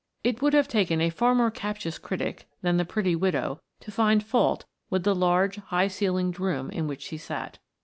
It 0.23 0.41
would 0.41 0.53
have 0.55 0.67
taken 0.67 0.99
a 0.99 1.11
far 1.11 1.35
more 1.35 1.51
captious 1.51 1.99
critic 1.99 2.47
than 2.63 2.77
the 2.77 2.85
pretty 2.85 3.15
widow 3.15 3.61
to 3.81 3.91
find 3.91 4.23
fault 4.25 4.65
with 4.89 5.03
the 5.03 5.13
large, 5.13 5.57
high 5.57 5.89
ceilinged 5.89 6.39
room 6.39 6.71
in 6.71 6.87
which 6.87 7.03
she 7.03 7.17
sat. 7.17 7.59